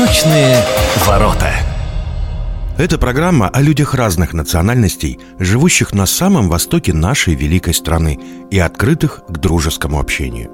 [0.00, 0.64] Восточные
[1.04, 1.52] ворота.
[2.78, 8.18] Это программа о людях разных национальностей, живущих на самом востоке нашей великой страны
[8.50, 10.50] и открытых к дружескому общению.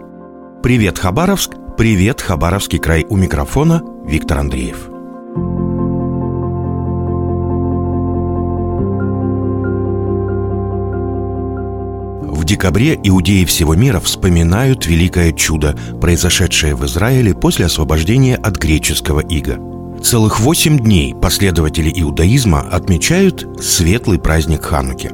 [0.65, 1.53] Привет, Хабаровск!
[1.77, 3.07] Привет, Хабаровский край!
[3.09, 4.96] У микрофона Виктор Андреев.
[12.47, 19.59] Декабре иудеи всего мира вспоминают великое чудо, произошедшее в Израиле после освобождения от греческого ига.
[20.03, 25.11] Целых восемь дней последователи иудаизма отмечают светлый праздник Хануки.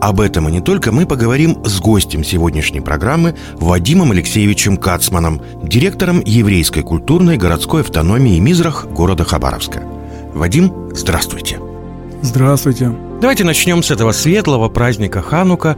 [0.00, 6.22] Об этом и не только мы поговорим с гостем сегодняшней программы Вадимом Алексеевичем Кацманом, директором
[6.24, 9.82] еврейской культурной городской автономии Мизрах города Хабаровска.
[10.34, 11.58] Вадим, здравствуйте.
[12.22, 12.92] Здравствуйте.
[13.20, 15.76] Давайте начнем с этого светлого праздника Ханука.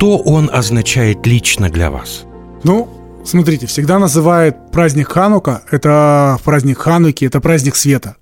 [0.00, 2.24] Что он означает лично для вас?
[2.64, 2.88] Ну,
[3.26, 8.16] смотрите, всегда называют праздник Ханука, это праздник Хануки, это праздник света.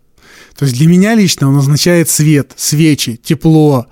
[0.59, 3.87] То есть для меня лично он означает свет, свечи, тепло,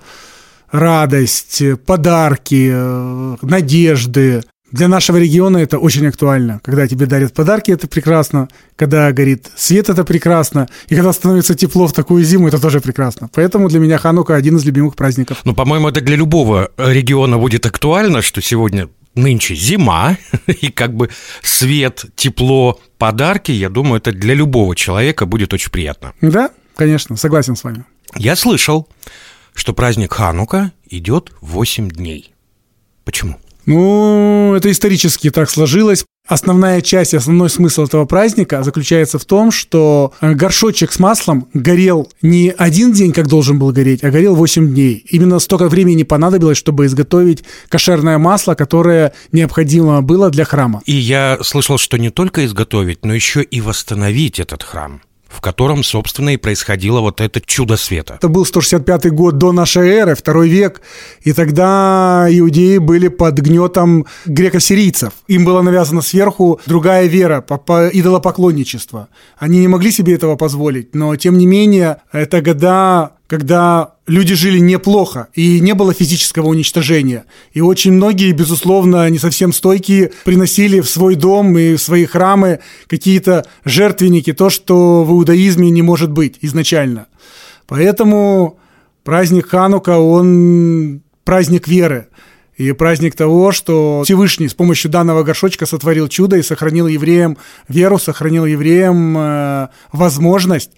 [0.69, 4.43] радость, подарки, э, надежды.
[4.71, 6.59] Для нашего региона это очень актуально.
[6.63, 8.49] Когда тебе дарят подарки, это прекрасно.
[8.75, 10.67] Когда горит свет, это прекрасно.
[10.89, 13.29] И когда становится тепло в такую зиму, это тоже прекрасно.
[13.33, 15.41] Поэтому для меня Ханука один из любимых праздников.
[15.45, 21.09] Ну, по-моему, это для любого региона будет актуально, что сегодня нынче зима, и как бы
[21.41, 26.13] свет, тепло, подарки, я думаю, это для любого человека будет очень приятно.
[26.21, 27.85] Да, конечно, согласен с вами.
[28.15, 28.87] Я слышал,
[29.53, 32.33] что праздник Ханука идет 8 дней.
[33.05, 33.37] Почему?
[33.67, 36.05] Ну, это исторически так сложилось.
[36.25, 42.09] Основная часть, основной смысл этого праздника заключается в том, что э, горшочек с маслом горел
[42.21, 45.05] не один день, как должен был гореть, а горел 8 дней.
[45.09, 50.81] Именно столько времени понадобилось, чтобы изготовить кошерное масло, которое необходимо было для храма.
[50.85, 55.83] И я слышал, что не только изготовить, но еще и восстановить этот храм в котором,
[55.83, 58.15] собственно, и происходило вот это чудо света.
[58.15, 60.81] Это был 165 год до нашей эры, второй век,
[61.21, 65.13] и тогда иудеи были под гнетом греко-сирийцев.
[65.27, 67.43] Им была навязана сверху другая вера,
[67.93, 69.09] идолопоклонничество.
[69.37, 74.57] Они не могли себе этого позволить, но, тем не менее, это года когда люди жили
[74.57, 77.25] неплохо и не было физического уничтожения.
[77.51, 82.59] И очень многие, безусловно, не совсем стойкие, приносили в свой дом и в свои храмы
[82.87, 87.07] какие-то жертвенники, то, что в иудаизме не может быть изначально.
[87.67, 88.59] Поэтому
[89.03, 92.07] праздник Ханука, он праздник веры.
[92.55, 97.37] И праздник того, что Всевышний с помощью данного горшочка сотворил чудо и сохранил евреям
[97.67, 100.71] веру, сохранил евреям э, возможность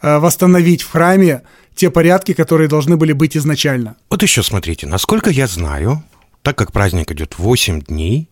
[0.00, 1.42] э, восстановить в храме
[1.76, 3.96] те порядки, которые должны были быть изначально.
[4.10, 6.02] Вот еще смотрите, насколько я знаю,
[6.42, 8.30] так как праздник идет 8 дней,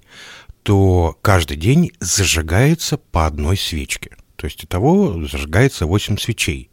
[0.62, 4.16] то каждый день зажигается по одной свечке.
[4.36, 6.70] То есть того зажигается 8 свечей.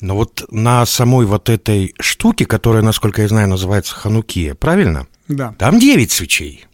[0.00, 5.06] Но вот на самой вот этой штуке, которая, насколько я знаю, называется ханукия, правильно?
[5.28, 5.54] Да.
[5.58, 6.66] Там 9 свечей.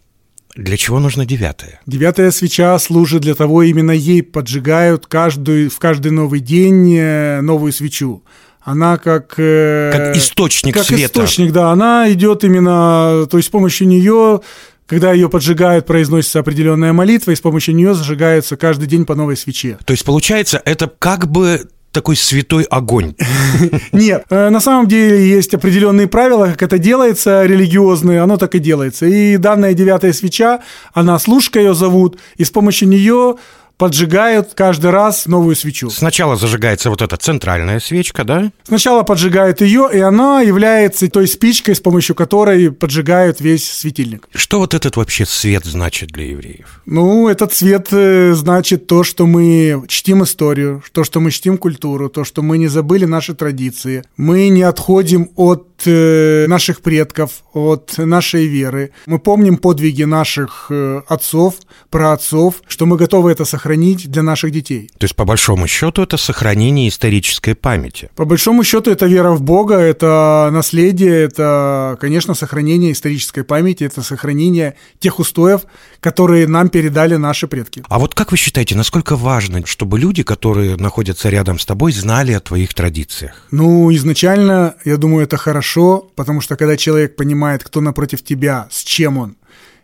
[0.54, 1.81] Для чего нужна девятая?
[1.87, 7.72] Девятая свеча служит для того, именно ей поджигают каждую, в каждый новый день э, новую
[7.72, 8.22] свечу
[8.65, 9.34] она как...
[9.39, 11.05] Э, как источник как света.
[11.05, 11.71] источник, да.
[11.71, 13.27] Она идет именно...
[13.31, 14.41] То есть с помощью нее,
[14.87, 19.37] когда ее поджигают, произносится определенная молитва, и с помощью нее зажигается каждый день по новой
[19.37, 19.78] свече.
[19.84, 23.15] То есть получается, это как бы такой святой огонь.
[23.93, 28.59] Нет, э, на самом деле есть определенные правила, как это делается, религиозные, оно так и
[28.59, 29.06] делается.
[29.06, 30.61] И данная девятая свеча,
[30.95, 33.37] она служка ее зовут, и с помощью нее
[33.82, 35.91] поджигают каждый раз новую свечу.
[35.91, 38.53] Сначала зажигается вот эта центральная свечка, да?
[38.62, 44.28] Сначала поджигают ее, и она является той спичкой, с помощью которой поджигают весь светильник.
[44.32, 46.81] Что вот этот вообще свет значит для евреев?
[46.87, 52.09] Ну, этот свет э, значит то, что мы чтим историю, то, что мы чтим культуру,
[52.09, 54.04] то, что мы не забыли наши традиции.
[54.16, 58.91] Мы не отходим от э, наших предков, от нашей веры.
[59.06, 61.57] Мы помним подвиги наших э, отцов,
[61.91, 64.91] праотцов, что мы готовы это сохранить сохранить для наших детей.
[64.98, 68.10] То есть, по большому счету, это сохранение исторической памяти?
[68.16, 74.03] По большому счету, это вера в Бога, это наследие, это, конечно, сохранение исторической памяти, это
[74.03, 75.62] сохранение тех устоев,
[76.01, 77.83] которые нам передали наши предки.
[77.89, 82.33] А вот как вы считаете, насколько важно, чтобы люди, которые находятся рядом с тобой, знали
[82.33, 83.47] о твоих традициях?
[83.51, 85.72] Ну, изначально, я думаю, это хорошо,
[86.16, 89.36] потому что когда человек понимает, кто напротив тебя, с чем он,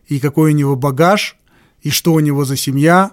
[0.07, 1.37] и какой у него багаж,
[1.83, 3.13] и что у него за семья,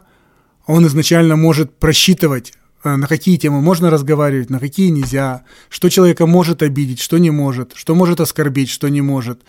[0.65, 6.25] он изначально может просчитывать, э, на какие темы можно разговаривать, на какие нельзя, что человека
[6.25, 9.41] может обидеть, что не может, что может оскорбить, что не может.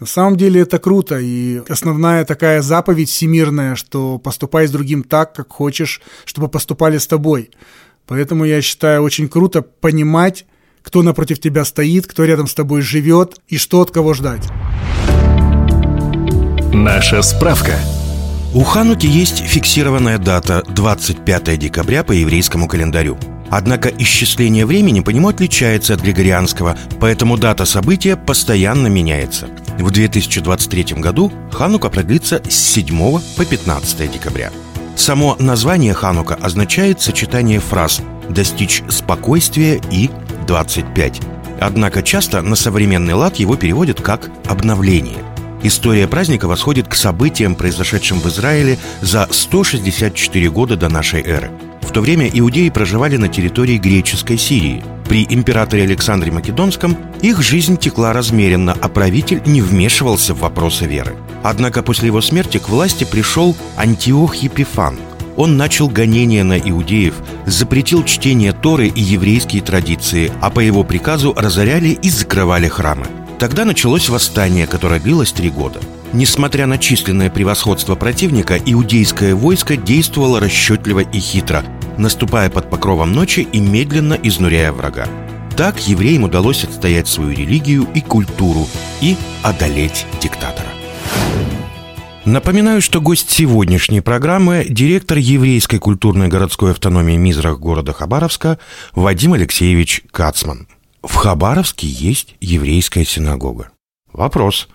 [0.00, 5.34] На самом деле это круто, и основная такая заповедь всемирная, что поступай с другим так,
[5.34, 7.50] как хочешь, чтобы поступали с тобой.
[8.06, 10.46] Поэтому я считаю очень круто понимать,
[10.82, 14.48] кто напротив тебя стоит, кто рядом с тобой живет и что от кого ждать.
[16.72, 17.78] Наша справка.
[18.54, 23.18] У Хануки есть фиксированная дата 25 декабря по еврейскому календарю.
[23.50, 29.48] Однако исчисление времени по нему отличается от григорианского, поэтому дата события постоянно меняется.
[29.78, 34.50] В 2023 году Ханука продлится с 7 по 15 декабря.
[34.96, 40.10] Само название Ханука означает сочетание фраз «достичь спокойствия» и
[40.46, 41.22] «25».
[41.60, 45.18] Однако часто на современный лад его переводят как «обновление».
[45.62, 51.50] История праздника восходит к событиям, произошедшим в Израиле за 164 года до нашей эры.
[51.82, 54.84] В то время иудеи проживали на территории греческой Сирии.
[55.08, 61.16] При императоре Александре Македонском их жизнь текла размеренно, а правитель не вмешивался в вопросы веры.
[61.42, 64.98] Однако после его смерти к власти пришел Антиох Епифан.
[65.38, 67.14] Он начал гонения на иудеев,
[67.46, 73.06] запретил чтение Торы и еврейские традиции, а по его приказу разоряли и закрывали храмы.
[73.38, 75.78] Тогда началось восстание, которое длилось три года.
[76.12, 81.64] Несмотря на численное превосходство противника, иудейское войско действовало расчетливо и хитро,
[81.98, 85.06] наступая под покровом ночи и медленно изнуряя врага.
[85.56, 88.66] Так евреям удалось отстоять свою религию и культуру
[89.00, 90.77] и одолеть диктатора.
[92.24, 98.58] Напоминаю, что гость сегодняшней программы– директор еврейской культурной городской автономии Мизрах города Хабаровска
[98.94, 100.66] Вадим Алексеевич Кацман–
[101.02, 103.70] в Хабаровске есть еврейская синагога.
[104.12, 104.68] Вопрос.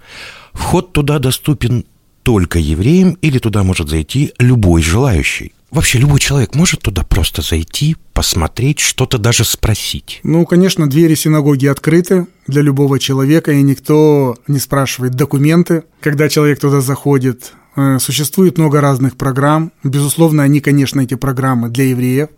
[0.53, 1.85] Вход туда доступен
[2.23, 5.53] только евреям или туда может зайти любой желающий?
[5.73, 10.19] Вообще любой человек может туда просто зайти, посмотреть, что-то даже спросить?
[10.21, 16.59] Ну, конечно, двери синагоги открыты для любого человека, и никто не спрашивает документы, когда человек
[16.59, 17.53] туда заходит.
[17.75, 19.71] Э, существует много разных программ.
[19.83, 22.29] Безусловно, они, конечно, эти программы для евреев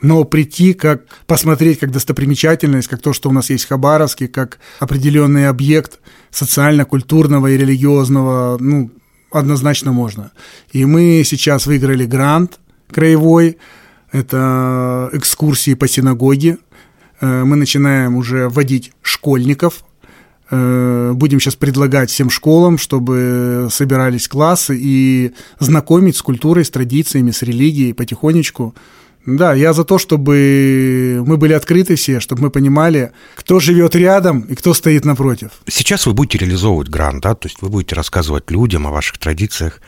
[0.00, 4.60] но прийти, как посмотреть как достопримечательность, как то, что у нас есть в Хабаровске, как
[4.78, 5.98] определенный объект
[6.30, 8.92] социально-культурного и религиозного, ну,
[9.32, 10.30] однозначно можно.
[10.70, 13.58] И мы сейчас выиграли грант краевой,
[14.12, 16.58] это экскурсии по синагоге.
[17.20, 19.84] Э, мы начинаем уже вводить школьников,
[20.50, 27.30] э, Будем сейчас предлагать всем школам, чтобы собирались классы и знакомить с культурой, с традициями,
[27.32, 28.74] с религией потихонечку.
[29.26, 34.40] Да, я за то, чтобы мы были открыты все, чтобы мы понимали, кто живет рядом
[34.40, 35.50] и кто стоит напротив.
[35.68, 39.80] Сейчас вы будете реализовывать грант, да, то есть вы будете рассказывать людям о ваших традициях.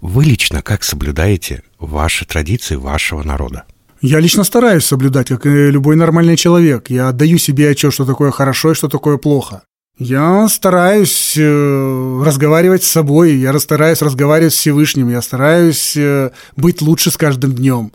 [0.00, 3.64] Вы лично как соблюдаете ваши традиции вашего народа?
[4.00, 6.88] Я лично стараюсь соблюдать, как и любой нормальный человек.
[6.88, 9.62] Я отдаю себе отчет, что такое хорошо и что такое плохо.
[9.98, 16.80] Я стараюсь э, разговаривать с собой, я стараюсь разговаривать с Всевышним, я стараюсь э, быть
[16.80, 17.90] лучше с каждым днем.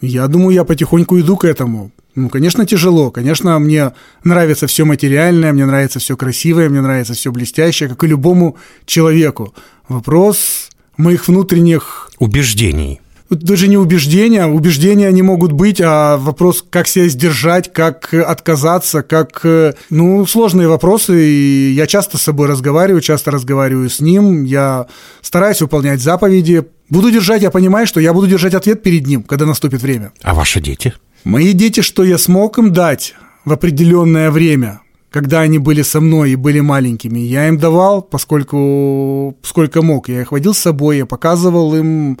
[0.00, 1.92] Я думаю, я потихоньку иду к этому.
[2.16, 3.12] Ну, конечно, тяжело.
[3.12, 3.92] Конечно, мне
[4.24, 9.54] нравится все материальное, мне нравится все красивое, мне нравится все блестящее, как и любому человеку.
[9.88, 12.10] Вопрос моих внутренних...
[12.18, 13.00] Убеждений.
[13.30, 19.44] Даже не убеждения, убеждения они могут быть, а вопрос, как себя сдержать, как отказаться, как...
[19.88, 24.86] Ну, сложные вопросы, и я часто с собой разговариваю, часто разговариваю с ним, я
[25.22, 29.44] стараюсь выполнять заповеди, Буду держать, я понимаю, что я буду держать ответ перед ним, когда
[29.44, 30.12] наступит время.
[30.22, 30.94] А ваши дети?
[31.22, 33.14] Мои дети, что я смог им дать
[33.44, 39.36] в определенное время, когда они были со мной и были маленькими, я им давал, поскольку
[39.42, 40.08] сколько мог.
[40.08, 42.18] Я их водил с собой, я показывал им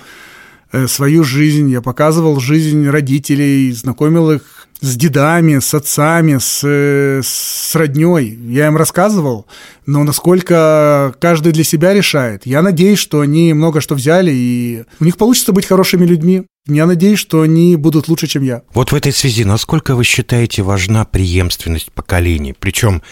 [0.72, 7.74] э, свою жизнь, я показывал жизнь родителей, знакомил их с дедами, с отцами, с, с
[7.74, 8.38] родней.
[8.48, 9.46] Я им рассказывал,
[9.86, 12.46] но насколько каждый для себя решает.
[12.46, 16.46] Я надеюсь, что они много что взяли, и у них получится быть хорошими людьми.
[16.68, 18.62] Я надеюсь, что они будут лучше, чем я.
[18.74, 22.52] Вот в этой связи, насколько вы считаете важна преемственность поколений?
[22.52, 23.02] Причем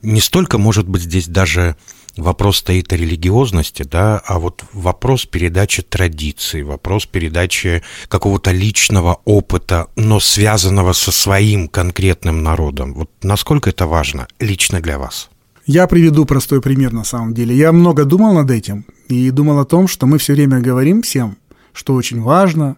[0.00, 1.76] не столько, может быть, здесь даже
[2.16, 9.88] вопрос стоит о религиозности, да, а вот вопрос передачи традиций, вопрос передачи какого-то личного опыта,
[9.94, 12.94] но связанного со своим конкретным народом.
[12.94, 15.28] Вот насколько это важно лично для вас?
[15.66, 17.54] Я приведу простой пример на самом деле.
[17.54, 21.36] Я много думал над этим и думал о том, что мы все время говорим всем,
[21.72, 22.76] что очень важно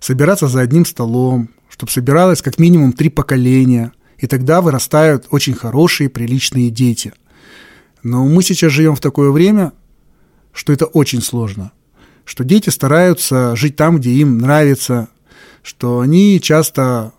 [0.00, 6.08] собираться за одним столом, чтобы собиралось как минимум три поколения, и тогда вырастают очень хорошие,
[6.08, 7.12] приличные дети–
[8.06, 9.72] но мы сейчас живем в такое время,
[10.52, 11.72] что это очень сложно.
[12.24, 15.08] Что дети стараются жить там, где им нравится,
[15.64, 17.12] что они часто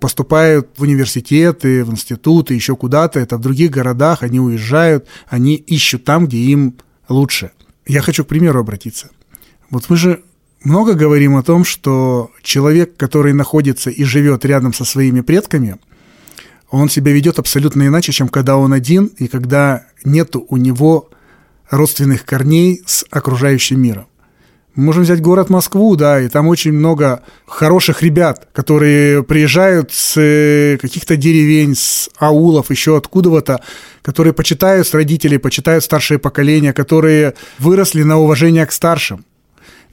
[0.00, 6.04] поступают в университеты, в институты, еще куда-то, это в других городах, они уезжают, они ищут
[6.04, 6.76] там, где им
[7.10, 7.50] лучше.
[7.86, 9.10] Я хочу к примеру обратиться.
[9.68, 10.22] Вот мы же
[10.62, 15.76] много говорим о том, что человек, который находится и живет рядом со своими предками,
[16.70, 21.10] он себя ведет абсолютно иначе, чем когда он один и когда нет у него
[21.70, 24.06] родственных корней с окружающим миром.
[24.74, 30.20] Мы можем взять город Москву, да, и там очень много хороших ребят, которые приезжают с
[30.20, 33.62] э, каких-то деревень, с аулов, еще откуда-то,
[34.02, 39.24] которые почитают родителей, почитают старшее поколение, которые выросли на уважение к старшим.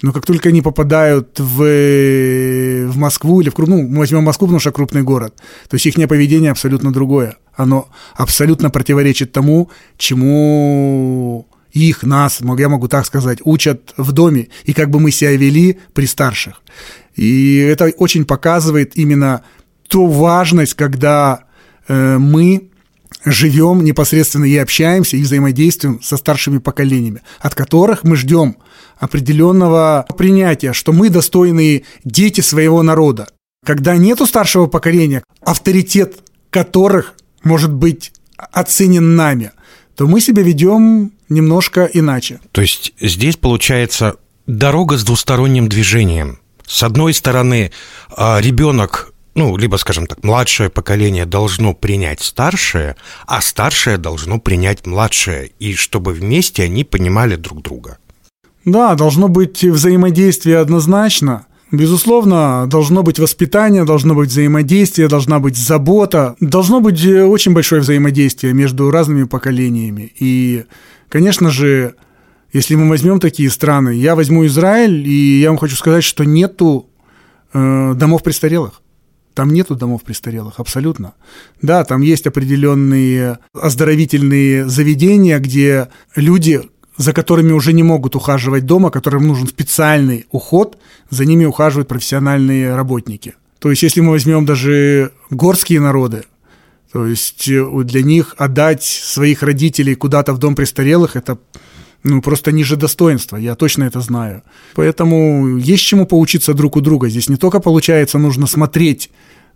[0.03, 1.63] Но как только они попадают в,
[2.87, 5.33] в Москву или в ну, мы возьмем Москву, потому что крупный город,
[5.69, 7.37] то есть их поведение абсолютно другое.
[7.55, 14.73] Оно абсолютно противоречит тому, чему их, нас, я могу так сказать, учат в доме, и
[14.73, 16.61] как бы мы себя вели при старших.
[17.15, 19.43] И это очень показывает именно
[19.87, 21.45] ту важность, когда
[21.87, 22.69] э, мы
[23.23, 28.57] живем непосредственно и общаемся, и взаимодействуем со старшими поколениями, от которых мы ждем
[29.03, 33.27] определенного принятия, что мы достойные дети своего народа.
[33.65, 36.19] Когда нету старшего поколения, авторитет
[36.49, 39.51] которых может быть оценен нами,
[39.95, 42.39] то мы себя ведем немножко иначе.
[42.51, 46.39] То есть здесь получается дорога с двусторонним движением.
[46.65, 47.71] С одной стороны,
[48.15, 52.95] а, ребенок ну, либо, скажем так, младшее поколение должно принять старшее,
[53.25, 57.97] а старшее должно принять младшее, и чтобы вместе они понимали друг друга.
[58.65, 61.47] Да, должно быть взаимодействие однозначно.
[61.71, 67.81] Безусловно, должно быть воспитание, должно быть взаимодействие, должна быть забота, должно быть э, очень большое
[67.81, 70.13] взаимодействие между разными поколениями.
[70.19, 70.65] И,
[71.09, 71.95] конечно же,
[72.53, 76.89] если мы возьмем такие страны, я возьму Израиль, и я вам хочу сказать, что нету
[77.53, 78.83] э, домов престарелых.
[79.33, 81.15] Там нету домов престарелых, абсолютно.
[81.59, 86.61] Да, там есть определенные оздоровительные заведения, где люди
[86.97, 90.77] за которыми уже не могут ухаживать дома, которым нужен специальный уход,
[91.09, 93.35] за ними ухаживают профессиональные работники.
[93.59, 96.23] То есть, если мы возьмем даже горские народы,
[96.91, 101.39] то есть э, для них отдать своих родителей куда-то в дом престарелых– это
[102.03, 104.43] ну, просто ниже достоинства, я точно это знаю.
[104.75, 107.09] Поэтому есть чему поучиться друг у друга.
[107.09, 109.09] Здесь не только, получается, нужно смотреть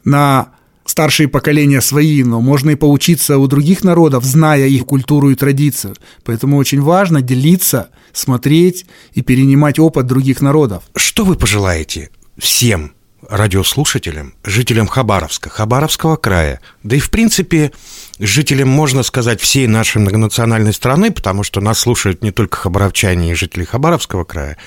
[0.04, 0.54] на
[0.88, 5.96] старшие поколения свои, но можно и поучиться у других народов, зная их культуру и традицию.
[6.24, 10.84] Поэтому очень важно делиться, смотреть и перенимать опыт других народов.
[10.96, 12.94] Что вы пожелаете всем
[13.30, 17.72] радиослушателям, жителям Хабаровска, Хабаровского края, да и, в принципе,
[18.20, 23.36] жителям, можно сказать, всей нашей многонациональной страны, потому что нас слушают не только хабаровчане и
[23.36, 24.58] жители Хабаровского края,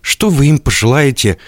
[0.00, 1.38] что вы им пожелаете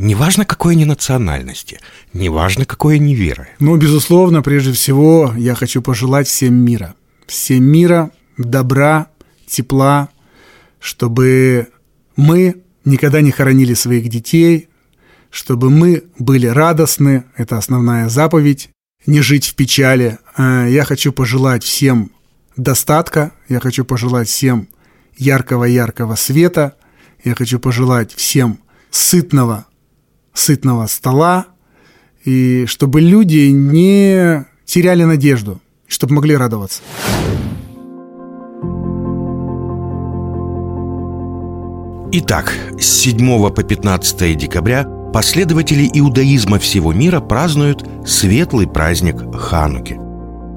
[0.00, 1.80] Неважно, какой они национальности,
[2.12, 3.48] неважно, какой они веры.
[3.58, 6.94] Ну, безусловно, прежде всего, я хочу пожелать всем мира.
[7.26, 9.08] Всем мира, добра,
[9.48, 10.08] тепла,
[10.78, 11.66] чтобы
[12.14, 14.68] мы никогда не хоронили своих детей,
[15.30, 18.70] чтобы мы были радостны, это основная заповедь,
[19.04, 20.18] не жить в печали.
[20.36, 22.12] А, я хочу пожелать всем
[22.56, 24.68] достатка, я хочу пожелать всем
[25.16, 26.76] яркого-яркого света,
[27.24, 28.60] я хочу пожелать всем
[28.92, 29.66] сытного
[30.38, 31.46] сытного стола,
[32.24, 36.82] и чтобы люди не теряли надежду, чтобы могли радоваться.
[42.10, 49.98] Итак, с 7 по 15 декабря последователи иудаизма всего мира празднуют светлый праздник Хануки.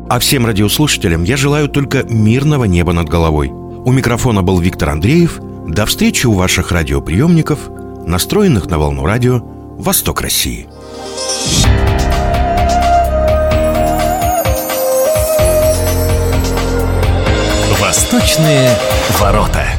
[0.09, 3.49] А всем радиослушателям я желаю только мирного неба над головой.
[3.49, 5.41] У микрофона был Виктор Андреев.
[5.67, 7.69] До встречи у ваших радиоприемников,
[8.05, 9.41] настроенных на волну радио
[9.81, 10.67] Восток России.
[17.79, 18.77] Восточные
[19.17, 19.70] ворота.